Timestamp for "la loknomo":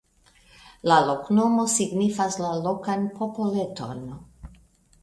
0.91-1.65